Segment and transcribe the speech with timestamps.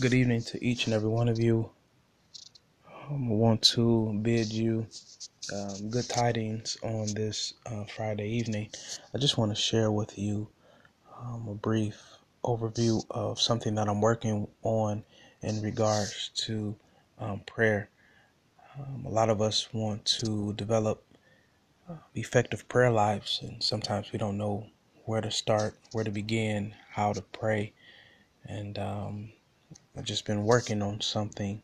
[0.00, 1.70] Good evening to each and every one of you.
[3.08, 4.88] Um, I want to bid you
[5.54, 8.70] um, good tidings on this uh, Friday evening.
[9.14, 10.48] I just want to share with you
[11.16, 12.02] um, a brief
[12.42, 15.04] overview of something that I'm working on
[15.42, 16.74] in regards to
[17.20, 17.88] um, prayer.
[18.76, 21.04] Um, a lot of us want to develop
[21.88, 24.66] uh, effective prayer lives, and sometimes we don't know
[25.04, 27.72] where to start, where to begin, how to pray.
[28.44, 29.32] And um,
[29.96, 31.62] I've just been working on something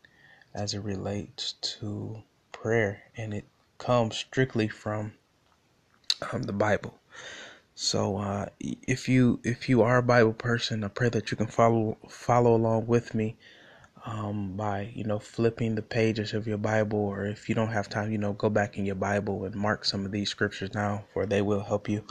[0.53, 3.45] as it relates to prayer, and it
[3.77, 5.13] comes strictly from
[6.31, 6.97] um, the Bible.
[7.75, 11.47] So uh, if you if you are a Bible person, I pray that you can
[11.47, 13.35] follow follow along with me
[14.05, 17.89] um, by you know flipping the pages of your Bible, or if you don't have
[17.89, 21.03] time, you know go back in your Bible and mark some of these scriptures down,
[21.13, 22.03] for they will help you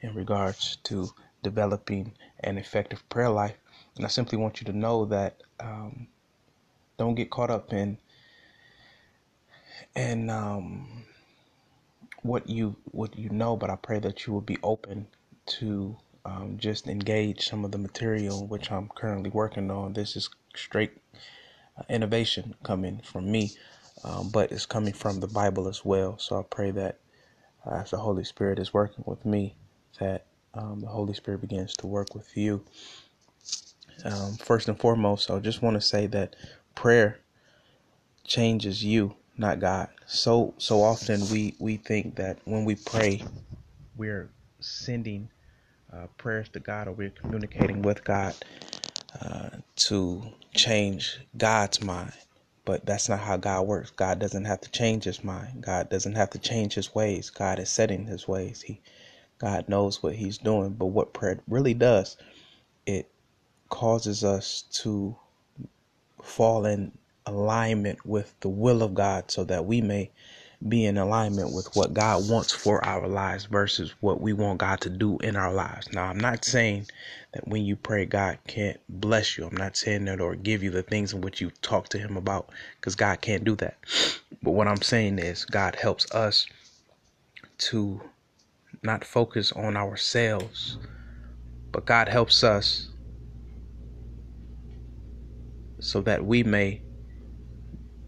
[0.00, 1.10] in regards to
[1.42, 3.56] developing an effective prayer life.
[3.96, 6.08] And I simply want you to know that um,
[6.98, 7.98] don't get caught up in
[9.94, 11.04] and um,
[12.22, 15.08] what you what you know, but I pray that you will be open
[15.46, 19.92] to um, just engage some of the material which I'm currently working on.
[19.94, 20.92] This is straight
[21.78, 23.52] uh, innovation coming from me,
[24.04, 26.18] um, but it's coming from the Bible as well.
[26.18, 27.00] So I pray that
[27.66, 29.56] uh, as the Holy Spirit is working with me,
[30.00, 32.64] that um, the Holy Spirit begins to work with you.
[34.04, 36.36] Um, first and foremost, I just want to say that
[36.74, 37.20] prayer
[38.24, 39.88] changes you, not God.
[40.06, 43.22] So so often we we think that when we pray,
[43.96, 45.30] we're sending
[45.92, 48.34] uh, prayers to God or we're communicating with God
[49.20, 50.22] uh, to
[50.54, 52.12] change God's mind.
[52.64, 53.90] But that's not how God works.
[53.90, 55.62] God doesn't have to change his mind.
[55.62, 57.30] God doesn't have to change his ways.
[57.30, 58.62] God is setting his ways.
[58.62, 58.80] He
[59.38, 60.70] God knows what he's doing.
[60.70, 62.16] But what prayer really does,
[62.86, 63.10] it
[63.72, 65.16] causes us to
[66.22, 66.92] fall in
[67.26, 70.10] alignment with the will of God so that we may
[70.68, 74.82] be in alignment with what God wants for our lives versus what we want God
[74.82, 75.90] to do in our lives.
[75.92, 76.86] Now, I'm not saying
[77.32, 79.46] that when you pray, God can't bless you.
[79.46, 82.18] I'm not saying that or give you the things in which you talk to Him
[82.18, 83.78] about because God can't do that.
[84.42, 86.46] But what I'm saying is, God helps us
[87.58, 88.02] to
[88.82, 90.76] not focus on ourselves,
[91.72, 92.91] but God helps us
[95.82, 96.80] so that we may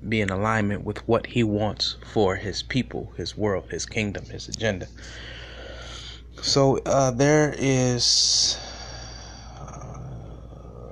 [0.09, 4.49] be in alignment with what he wants for his people, his world, his kingdom, his
[4.49, 4.87] agenda.
[6.43, 8.59] So uh, there is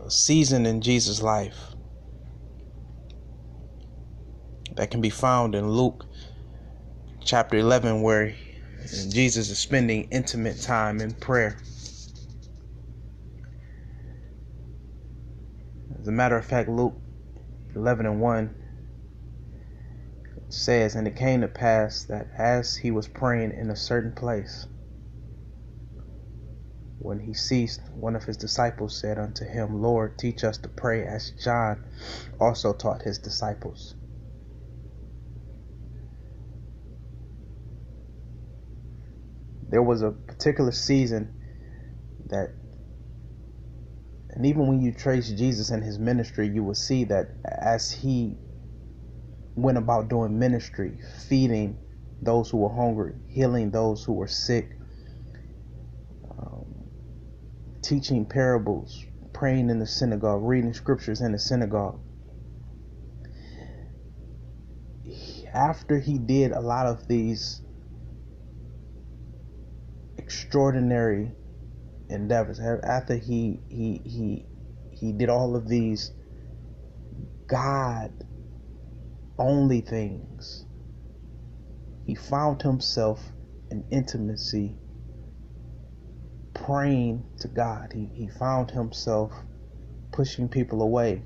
[0.07, 1.75] a season in Jesus' life
[4.77, 6.07] that can be found in Luke
[7.25, 8.35] chapter 11 where
[9.11, 11.59] Jesus is spending intimate time in prayer.
[16.03, 17.01] As a matter of fact, Luke
[17.77, 18.57] 11 and 1
[20.49, 24.67] says, And it came to pass that as he was praying in a certain place,
[26.99, 31.07] when he ceased, one of his disciples said unto him, Lord, teach us to pray
[31.07, 31.79] as John
[32.41, 33.95] also taught his disciples.
[39.69, 41.31] There was a particular season
[42.27, 42.57] that,
[44.33, 48.37] and even when you trace Jesus and his ministry, you will see that as he
[49.55, 50.99] went about doing ministry,
[51.29, 51.79] feeding
[52.23, 54.79] those who were hungry, healing those who were sick,
[56.39, 56.89] um,
[57.83, 59.05] teaching parables,
[59.35, 62.01] praying in the synagogue, reading scriptures in the synagogue.
[65.53, 67.61] After he did a lot of these
[70.17, 71.33] extraordinary
[72.13, 74.47] endeavors, after he he he
[74.91, 76.13] he did all of these
[77.49, 78.13] God
[79.39, 80.67] only things.
[82.05, 83.33] He found himself
[83.71, 84.79] in intimacy
[86.55, 87.93] praying to God.
[87.95, 89.33] He, he found himself
[90.13, 91.23] pushing people away,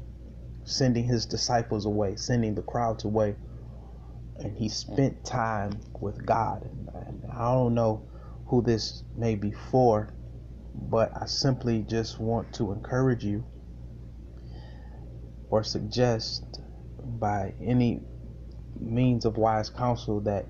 [0.64, 3.37] sending his disciples away, sending the crowds away.
[4.38, 6.62] And he spent time with God.
[6.64, 6.88] And,
[7.32, 8.02] I don't know
[8.46, 10.14] who this may be for,
[10.78, 13.44] but I simply just want to encourage you
[15.49, 16.61] or suggest
[17.02, 18.00] by any
[18.78, 20.46] means of wise counsel that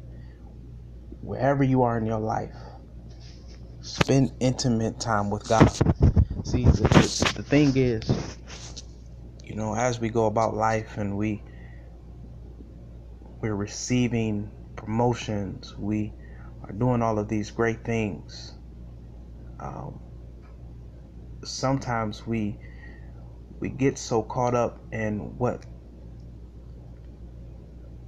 [1.21, 2.55] wherever you are in your life,
[3.81, 5.69] spend intimate time with God.
[6.45, 8.37] See, the, the, thing is,
[9.45, 11.43] you know, as we go about life and we
[13.41, 16.13] we're receiving promotions, we
[16.63, 18.55] are doing all of these great things.
[19.61, 20.01] Um,
[21.47, 22.59] sometimes we
[23.61, 25.65] we get so caught up in what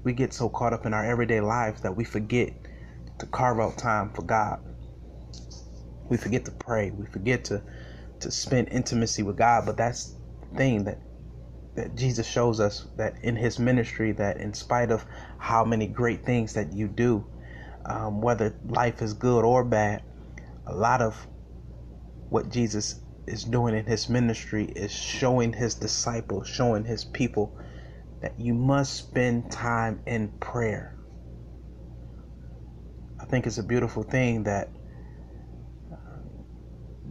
[0.05, 2.53] we get so caught up in our everyday lives that we forget
[3.19, 4.61] to carve out time for God.
[6.09, 6.91] We forget to pray.
[6.91, 7.63] We forget to
[8.21, 9.67] to spend intimacy with God.
[9.67, 10.17] But that's
[10.51, 11.01] the thing that
[11.77, 15.07] that Jesus shows us that in his ministry that in spite of
[15.39, 17.27] how many great things that you do,
[17.87, 20.03] um, whether life is good or bad,
[20.67, 21.29] a lot of
[22.31, 27.57] what Jesus is doing in his ministry is showing his disciples, showing his people
[28.23, 30.97] that you must spend time in prayer.
[33.21, 34.73] I think it's a beautiful thing that
[35.93, 35.97] uh,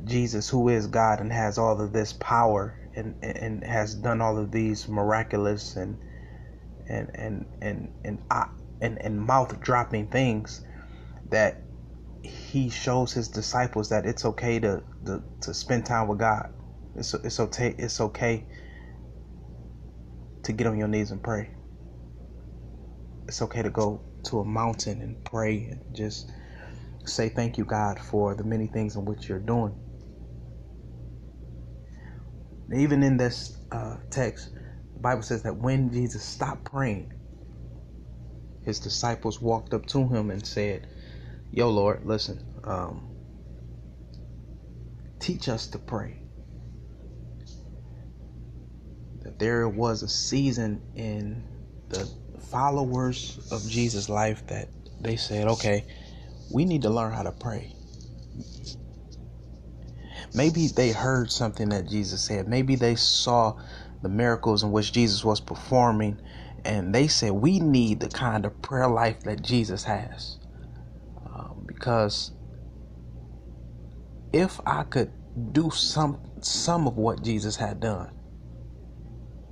[0.05, 4.37] Jesus, who is God and has all of this power and, and has done all
[4.37, 5.97] of these miraculous and
[6.89, 8.45] and and and and and,
[8.81, 10.61] and, and mouth dropping things,
[11.29, 11.66] that
[12.63, 16.49] he shows his disciples that it's okay to to, to spend time with God.
[16.95, 18.45] It's it's okay it's okay
[20.43, 21.51] to get on your knees and pray.
[23.27, 26.31] It's okay to go to a mountain and pray and just
[27.05, 29.77] say thank you God for the many things in which you're doing.
[32.73, 34.51] Even in this uh, text,
[34.95, 37.13] the Bible says that when Jesus stopped praying,
[38.61, 40.87] his disciples walked up to him and said,
[41.51, 43.07] Yo, Lord, listen, um,
[45.19, 46.17] teach us to pray.
[49.23, 51.45] That there was a season in
[51.89, 52.09] the
[52.39, 54.69] followers of Jesus' life that
[55.01, 55.85] they said, okay,
[56.51, 57.73] we need to learn how to pray.
[60.33, 62.47] Maybe they heard something that Jesus said.
[62.47, 63.55] Maybe they saw
[64.01, 66.19] the miracles in which Jesus was performing
[66.65, 70.36] and they said, we need the kind of prayer life that Jesus has
[71.77, 72.31] because
[74.33, 75.11] if I could
[75.53, 78.11] do some some of what Jesus had done,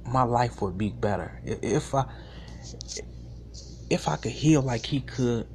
[0.06, 1.40] my life would be better.
[1.46, 2.06] If I
[3.90, 5.48] if I could heal like he could,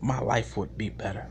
[0.00, 1.26] my life would be better.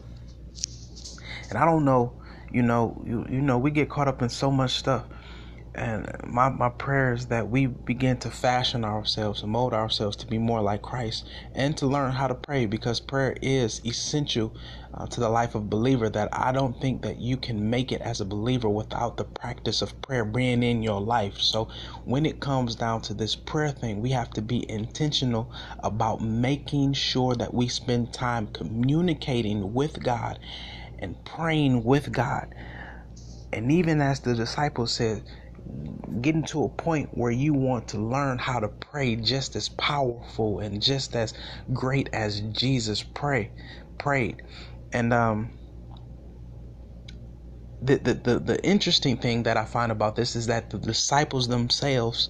[1.50, 2.14] And I don't know,
[2.52, 5.06] you know, you you know, we get caught up in so much stuff
[5.76, 10.28] and my, my prayer is that we begin to fashion ourselves and mold ourselves to
[10.28, 14.56] be more like Christ and to learn how to pray because prayer is essential
[14.94, 17.92] uh, to the life of a believer that I don't think that you can make
[17.92, 21.40] it as a believer without the practice of prayer being in your life.
[21.40, 21.70] So
[22.06, 25.52] when it comes down to this prayer thing, we have to be intentional
[25.84, 30.40] about making sure that we spend time communicating with God
[31.00, 32.48] and praying with God.
[33.54, 35.24] And even as the disciples said,
[36.22, 40.60] getting to a point where you want to learn how to pray just as powerful
[40.60, 41.34] and just as
[41.74, 43.54] great as Jesus pray
[44.00, 44.44] prayed.
[44.94, 45.54] And um
[47.82, 51.48] the, the, the, the interesting thing that I find about this is that the disciples
[51.50, 52.30] themselves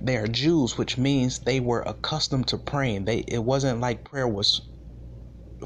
[0.00, 3.06] they are Jews, which means they were accustomed to praying.
[3.06, 4.62] They it wasn't like prayer was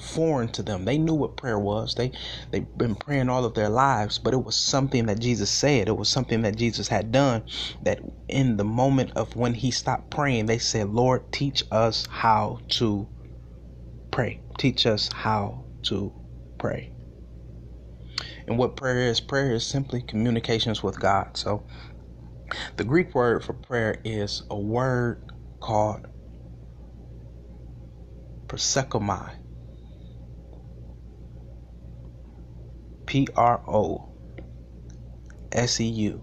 [0.00, 0.85] foreign to them.
[0.85, 1.95] They knew what prayer was.
[1.95, 2.12] They
[2.53, 5.89] they've been praying all of their lives, but it was something that Jesus said.
[5.89, 7.45] It was something that Jesus had done
[7.83, 12.61] that in the moment of when he stopped praying, they said, "Lord, teach us how
[12.71, 13.09] to
[14.12, 14.43] pray.
[14.59, 16.15] Teach us how to
[16.59, 16.93] pray."
[18.47, 19.21] And what prayer is?
[19.21, 21.37] Prayer is simply communications with God.
[21.37, 21.65] So
[22.77, 25.22] the Greek word for prayer is a word
[25.61, 26.06] called
[28.49, 29.32] proseuchomai
[33.08, 34.10] P R O
[35.50, 36.22] S E U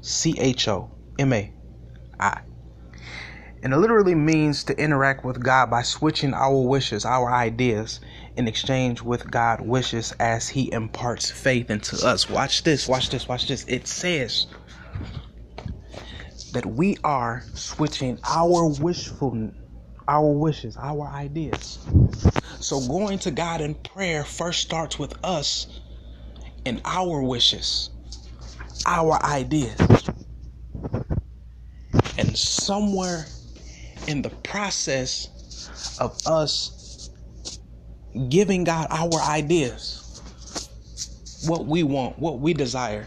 [0.00, 1.52] C H O M A
[2.18, 2.40] I.
[3.62, 8.00] And it literally means to interact with God by switching our wishes, our ideas,
[8.36, 12.30] in exchange with God wishes as He imparts faith into us.
[12.30, 13.66] Watch this, watch this, watch this.
[13.68, 14.46] It says
[16.52, 19.50] that we are switching our wishful
[20.08, 21.78] our wishes, our ideas.
[22.66, 25.68] So going to God in prayer first starts with us
[26.64, 27.90] and our wishes,
[28.84, 29.78] our ideas.
[32.18, 33.26] And somewhere
[34.08, 35.28] in the process
[36.00, 37.10] of us
[38.30, 40.20] giving God our ideas,
[41.46, 43.06] what we want, what we desire,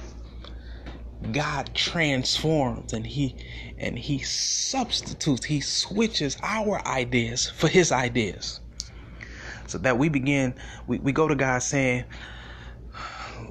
[1.33, 3.35] God transforms and he
[3.77, 8.61] and he substitutes, he switches our ideas for his ideas.
[9.69, 10.55] So that we begin,
[10.87, 12.05] we, we go to God saying,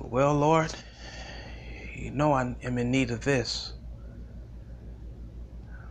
[0.01, 0.75] Well, Lord,
[1.95, 3.75] you know I am in need of this.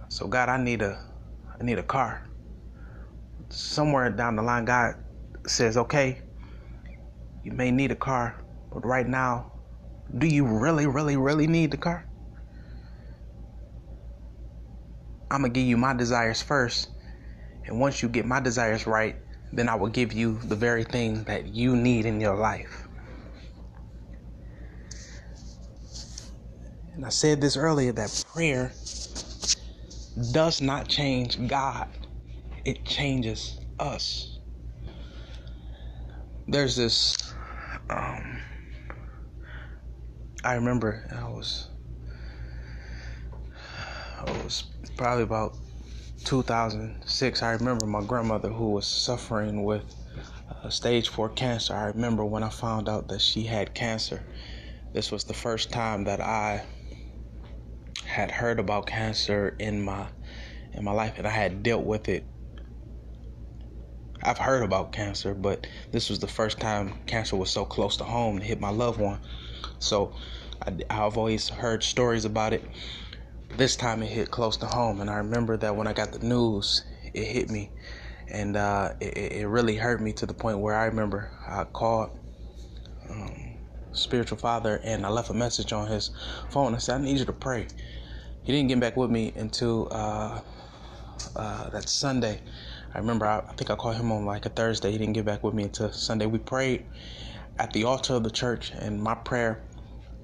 [0.10, 1.00] So God, I need a
[1.60, 2.24] I need a car.
[3.50, 4.96] Somewhere down the line, God
[5.48, 6.22] says, Okay,
[7.44, 8.36] you may need a car,
[8.72, 9.48] but right now
[10.18, 12.08] Do you really, really, really need the car?
[15.32, 16.90] I'm to give you my desires first.
[17.68, 19.18] And once you get my desires right,
[19.52, 22.88] then I will give you the very thing that you need in your life.
[26.94, 28.74] And I said this earlier that prayer
[30.32, 31.88] does not change God,
[32.66, 34.40] it changes us.
[36.48, 37.34] There's this,
[37.90, 38.40] um,
[40.44, 41.70] I remember I was,
[44.20, 44.64] I was
[44.98, 45.58] probably about
[46.24, 47.44] 2006.
[47.44, 49.96] I remember my grandmother who was suffering with
[50.50, 51.76] uh, stage four cancer.
[51.76, 54.24] I remember when I found out that she had cancer.
[54.94, 56.64] This was the first time that I
[58.06, 60.08] had heard about cancer in my
[60.74, 62.26] in my life and I had dealt with it.
[64.24, 68.04] I've heard about cancer, but this was the first time cancer was so close to
[68.04, 69.20] home to hit my loved one.
[69.80, 70.14] So
[70.66, 72.64] I, I've always heard stories about it.
[73.56, 76.20] This time it hit close to home, and I remember that when I got the
[76.20, 77.72] news, it hit me,
[78.28, 82.12] and uh, it, it, really hurt me to the point where I remember I called
[83.10, 83.58] um,
[83.94, 86.12] spiritual father and I left a message on his
[86.50, 86.76] phone.
[86.76, 87.68] I said, "I need you to pray."
[88.44, 90.42] He didn't get back with me until uh,
[91.36, 92.42] uh, that Sunday.
[92.94, 94.92] I remember I, I, think I called him on like a Thursday.
[94.92, 96.26] He didn't get back with me until Sunday.
[96.26, 96.86] We prayed
[97.60, 99.62] at the altar of the church, and my prayer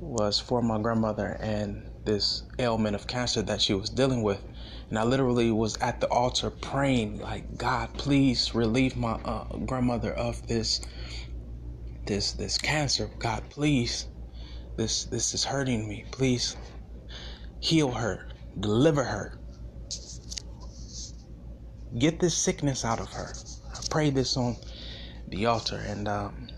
[0.03, 4.45] was for my grandmother and this ailment of cancer that she was dealing with.
[4.89, 10.13] And I literally was at the altar praying, like, God, please relieve my uh, grandmother
[10.13, 10.81] of this,
[12.07, 13.11] this, this cancer.
[13.19, 14.07] God, please,
[14.77, 16.05] this, this is hurting me.
[16.11, 16.57] Please
[17.59, 18.27] heal her,
[18.59, 19.39] deliver her,
[21.97, 23.33] get this sickness out of her.
[23.73, 24.57] I prayed this on
[25.27, 26.49] the altar, and um,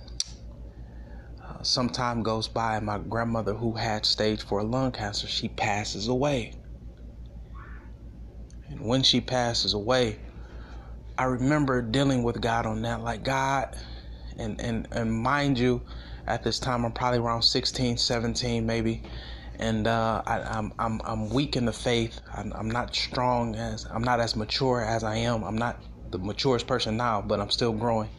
[1.66, 2.78] some time goes by.
[2.78, 6.54] and My grandmother, who had stage four lung cancer, she passes away.
[8.68, 10.20] And when she passes away,
[11.18, 13.76] I remember dealing with God on that, like God,
[14.38, 15.82] and and and mind you,
[16.28, 19.04] at this time I'm probably around 16, 17, maybe
[19.60, 22.20] and uh, I, am I'm, I'm I'm weak in the faith.
[22.34, 25.44] I'm, I'm not strong as I'm not as mature as I am.
[25.44, 25.82] I'm not
[26.12, 28.10] the maturest person now, but I'm still growing.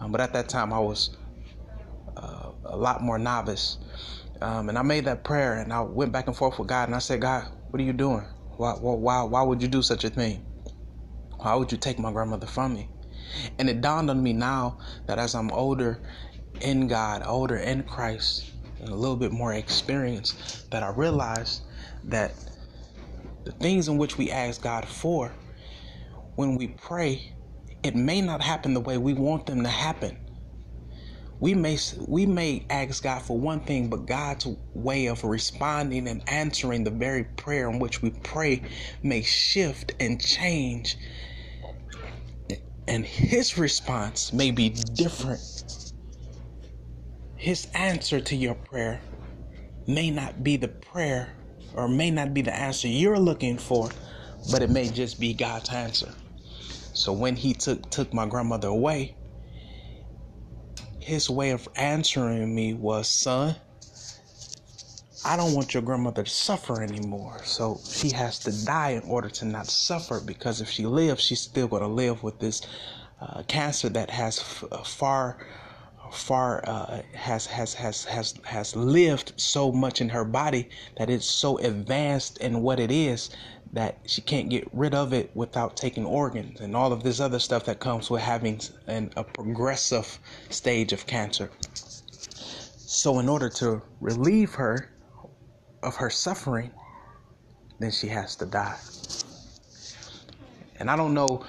[0.00, 1.10] Um, but at that time, I was
[2.68, 3.78] a lot more novice,
[4.40, 6.94] um, and I made that prayer, and I went back and forth with God, and
[6.94, 8.24] I said, God, what are you doing?
[8.56, 10.44] Why why why would you do such a thing?
[11.38, 12.88] Why would you take my grandmother from me?
[13.58, 16.00] And it dawned on me now that as I'm older
[16.60, 21.62] in God, older in Christ, and a little bit more experience that I realized
[22.04, 22.32] that
[23.44, 25.32] the things in which we ask God for,
[26.34, 27.32] when we pray,
[27.82, 30.18] it may not happen the way we want them to happen.
[31.40, 31.78] We may
[32.08, 36.90] we may ask God for one thing, but God's way of responding and answering the
[36.90, 38.64] very prayer in which we pray
[39.02, 40.96] may shift and change.
[42.88, 45.42] And his response may be different
[47.36, 49.02] his answer to your prayer
[49.86, 51.36] may not be the prayer
[51.74, 53.90] or may not be the answer you're looking for,
[54.50, 56.14] but it may just be God's answer.
[56.94, 59.16] So when he took took my grandmother away,
[61.08, 63.56] his way of answering me was, "Son,
[65.24, 67.40] I don't want your grandmother to suffer anymore.
[67.44, 71.40] So she has to die in order to not suffer because if she lives, she's
[71.40, 72.62] still going to live with this
[73.20, 75.38] uh, cancer that has f- uh, far
[76.12, 81.26] far uh, has has has has has lived so much in her body that it's
[81.26, 83.30] so advanced in what it is
[83.72, 87.38] that she can't get rid of it without taking organs and all of this other
[87.38, 90.18] stuff that comes with having an, a progressive
[90.50, 91.50] stage of cancer.
[91.74, 94.90] So, in order to relieve her
[95.82, 96.70] of her suffering,
[97.78, 98.76] then she has to die.
[100.80, 101.44] And I don't know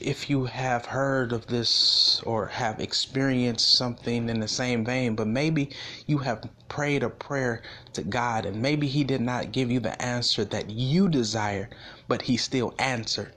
[0.00, 5.26] if you have heard of this or have experienced something in the same vein, but
[5.26, 5.70] maybe
[6.06, 10.00] you have prayed a prayer to God and maybe He did not give you the
[10.02, 11.74] answer that you desired,
[12.08, 13.34] but He still answered.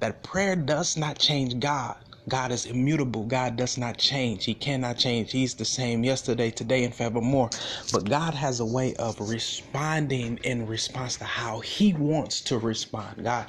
[0.00, 1.96] That prayer does not change God.
[2.28, 3.24] God is immutable.
[3.24, 4.44] God does not change.
[4.44, 5.32] He cannot change.
[5.32, 7.50] He's the same yesterday, today, and forevermore.
[7.92, 13.24] But God has a way of responding in response to how He wants to respond.
[13.24, 13.46] God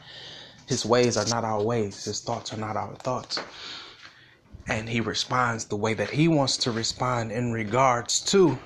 [0.67, 3.39] his ways are not our ways, His thoughts are not our thoughts.
[4.67, 8.59] And He responds the way that He wants to respond in regards to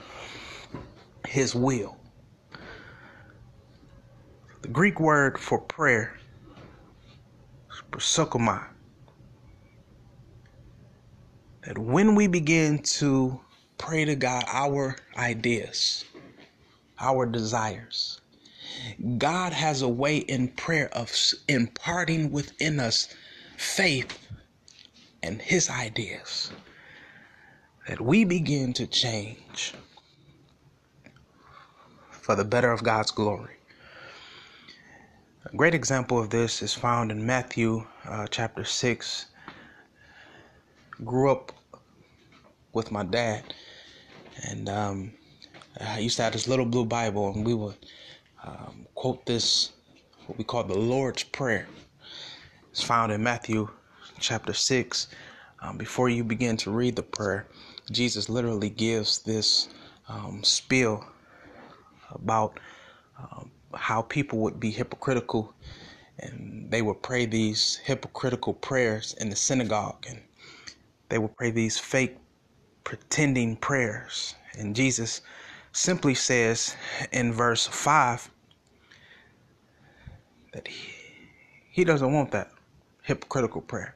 [1.28, 1.96] His will.
[4.64, 6.18] The Greek word for prayer
[7.72, 8.66] is prosukoma.
[11.68, 13.40] That when we begin to
[13.78, 16.06] pray to God our ideas,
[17.00, 18.21] our desires.
[19.18, 21.12] God has a way in prayer of
[21.48, 23.10] imparting within us
[23.58, 24.28] faith
[25.24, 26.52] and his ideas
[27.88, 29.74] that we begin to change
[32.12, 33.56] for the better of God's glory.
[35.46, 39.26] A great example of this is found in Matthew uh, chapter 6.
[41.04, 41.52] Grew up
[42.74, 43.54] with my dad,
[44.48, 45.14] and um,
[45.80, 47.76] I used to have this little blue Bible, and we would
[48.44, 49.72] um, quote this,
[50.26, 51.68] what we call the Lord's Prayer.
[52.72, 53.70] It's found in Matthew
[54.20, 55.08] chapter 6.
[55.62, 57.48] Um, before you begin to read the prayer,
[57.92, 59.70] Jesus literally gives this
[60.08, 61.06] um, spiel
[62.12, 62.60] about
[63.20, 65.54] um, how people would be hypocritical
[66.20, 70.22] and they would pray these hypocritical prayers in the synagogue and
[71.10, 72.18] they would pray these fake
[72.84, 74.36] pretending prayers.
[74.58, 75.22] And Jesus
[75.72, 76.76] simply says
[77.12, 78.30] in verse 5
[80.54, 80.92] that he,
[81.72, 82.52] he doesn't want that
[83.04, 83.96] hypocritical prayer.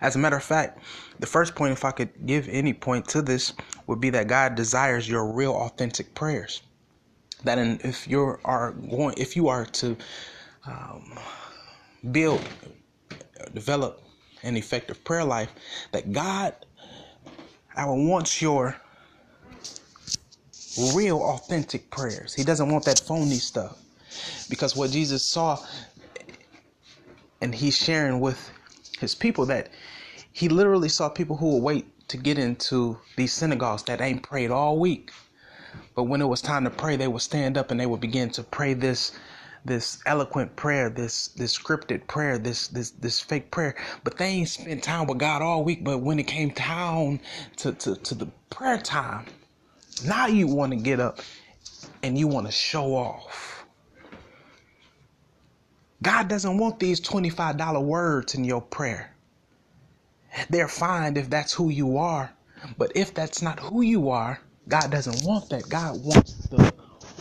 [0.00, 0.78] As a matter of fact,
[1.18, 3.52] the first point, if I could give any point to this,
[3.86, 6.62] would be that God desires your real, authentic prayers.
[7.44, 9.96] That in, if you are going, if you are to
[10.66, 11.18] um,
[12.12, 12.42] build,
[13.52, 14.02] develop
[14.42, 15.50] an effective prayer life,
[15.92, 16.54] that God,
[17.76, 18.76] I wants your
[20.94, 22.34] real, authentic prayers.
[22.34, 23.78] He doesn't want that phony stuff,
[24.50, 25.58] because what Jesus saw,
[27.40, 28.50] and He's sharing with
[29.00, 29.70] His people that
[30.32, 34.50] He literally saw people who will wait to get into these synagogues that ain't prayed
[34.50, 35.10] all week
[35.96, 38.30] but when it was time to pray, they would stand up and they would begin
[38.30, 39.12] to pray this
[39.64, 43.76] this eloquent prayer, this this scripted prayer, this this this fake prayer.
[44.04, 45.84] But they ain't spent time with God all week.
[45.84, 47.20] But when it came down
[47.58, 49.26] to, to, to the prayer time,
[50.02, 51.20] now you want to get up
[52.02, 53.66] and you want to show off.
[56.02, 59.14] God doesn't want these $25 words in your prayer.
[60.50, 62.32] They're fine if that's who you are.
[62.78, 65.68] But if that's not who you are, God doesn't want that.
[65.68, 66.72] God wants the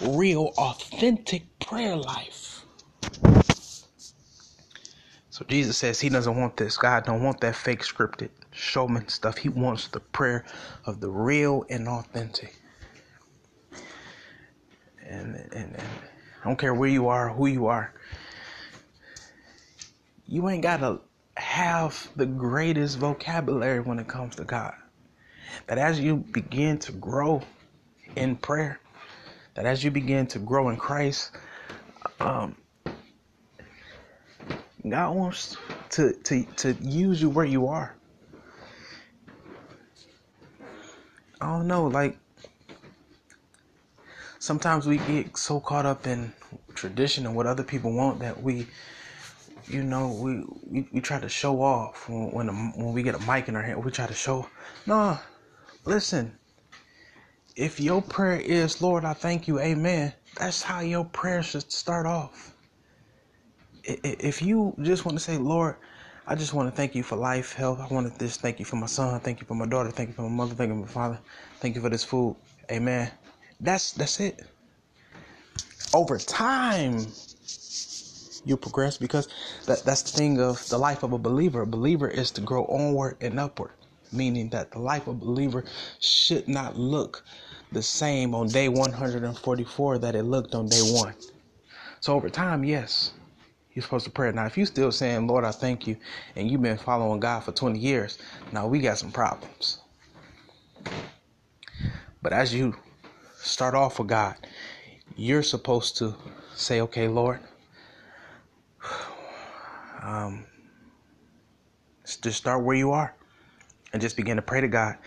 [0.01, 2.65] real, authentic prayer life.
[5.29, 6.77] So Jesus says he doesn't want this.
[6.77, 9.37] God don't want that fake scripted showman stuff.
[9.37, 10.45] He wants the prayer
[10.85, 12.62] of the real and authentic.
[15.53, 15.87] And, and,
[16.43, 17.93] I don't care where you are, who you are.
[20.25, 20.99] You ain't got to
[21.37, 24.73] have the greatest vocabulary when it comes to God
[25.67, 27.41] that as you begin to grow
[28.15, 28.79] in prayer,
[29.55, 31.31] that as you begin to grow in Christ,
[32.19, 32.57] um,
[34.87, 35.57] God wants
[35.91, 37.95] to, to, to use you where you are.
[41.39, 42.17] I don't know, like
[44.43, 46.33] sometimes we get so caught up in
[46.75, 48.67] tradition and what other people want that we
[49.67, 53.15] you know we we, we try to show off when when, a, when we get
[53.15, 54.47] a mic in our hand we try to show
[54.85, 55.17] no
[55.85, 56.37] Listen,
[57.57, 62.05] if your prayer is, Lord, I thank you, amen, that's how your prayer should start
[62.05, 62.53] off.
[63.83, 65.75] If you just want to say, Lord,
[66.25, 67.81] I just want to thank you for life, health.
[67.81, 69.19] I want to just thank you for my son.
[69.19, 69.91] Thank you for my daughter.
[69.91, 70.55] Thank you for my mother.
[70.55, 71.19] Thank you for my father.
[71.59, 72.37] Thank you for this food.
[72.71, 73.11] Amen.
[73.59, 74.43] That's that's it.
[75.93, 77.07] Over time,
[78.45, 79.27] you progress because
[79.67, 81.61] that, that's the thing of the life of a believer.
[81.61, 83.71] A believer is to grow onward and upward
[84.13, 85.65] meaning that the life of a believer
[85.99, 87.23] should not look
[87.71, 91.15] the same on day 144 that it looked on day one.
[91.99, 93.13] So over time, yes,
[93.73, 94.31] you're supposed to pray.
[94.31, 95.97] Now, if you're still saying, Lord, I thank you,
[96.35, 98.19] and you've been following God for 20 years,
[98.51, 99.79] now we got some problems.
[102.21, 102.75] But as you
[103.43, 104.35] start off with God,
[105.15, 106.15] you're supposed to
[106.55, 107.39] say, okay, Lord,
[110.01, 110.45] um,
[112.05, 113.13] just start where you are
[113.91, 114.97] and just begin to pray to God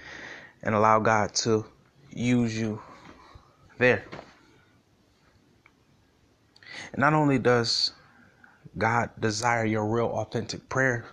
[0.63, 1.65] and allow God to
[2.11, 2.81] use you
[3.79, 4.05] there.
[6.93, 7.93] And not only does
[8.79, 11.05] God desire your real authentic prayer,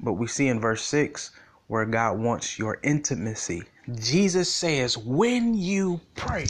[0.00, 1.32] but we see in verse 6
[1.66, 3.62] where God wants your intimacy.
[3.96, 6.46] Jesus says, when you pray,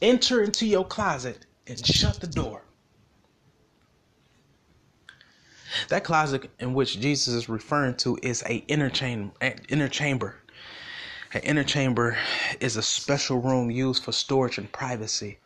[0.00, 2.62] enter into your closet and shut the door.
[5.88, 9.32] That closet in which Jesus is referring to is a inner chamber.
[9.68, 10.36] Inner chamber.
[11.34, 12.16] An inner chamber
[12.60, 15.38] is a special room used for storage and privacy.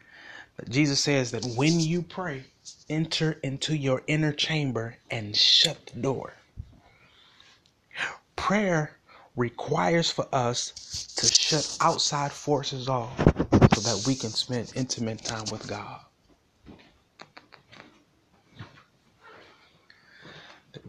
[0.56, 2.44] But Jesus says that when you pray,
[2.88, 6.34] enter into your inner chamber and shut the door.
[8.36, 8.96] Prayer
[9.36, 10.72] requires for us
[11.16, 16.00] to shut outside forces off so that we can spend intimate time with God.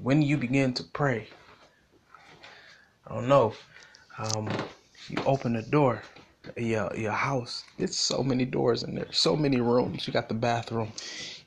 [0.02, 1.28] When you begin to pray,
[3.08, 3.54] I don't know,
[4.18, 4.50] um,
[5.10, 6.02] you open the door
[6.58, 7.64] your your house.
[7.78, 10.08] It's so many doors in there, so many rooms.
[10.08, 10.92] You got the bathroom,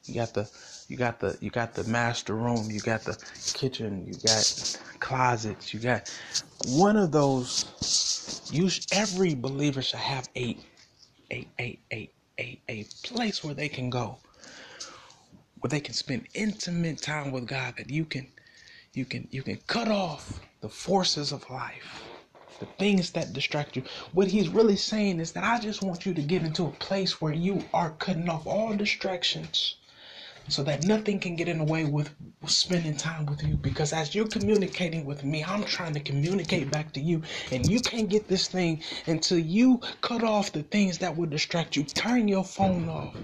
[0.05, 0.51] you got the
[0.89, 3.19] you got the you got the master room, you got the
[3.55, 4.53] kitchen, you got
[5.01, 6.11] closets, you got
[6.67, 7.67] one of those.
[8.51, 10.59] You every believer should have a
[11.33, 14.19] a a a a a place where they can go,
[15.61, 17.77] where they can spend intimate time with God.
[17.79, 18.33] That you can
[18.95, 22.05] you can you can cut off the forces of life
[22.61, 23.85] the things that distract you.
[24.13, 27.21] What he's really saying is that I just want you to get into a place
[27.21, 29.77] where you are cutting off all distractions
[30.49, 32.11] so that nothing can get in the way with
[32.47, 33.57] spending time with you.
[33.57, 37.23] Because as you're communicating with me i'm trying to communicate back to you.
[37.51, 41.77] And you can't get this thing until you cut off the things that would distract
[41.77, 41.85] you.
[41.85, 43.15] Turn your phone off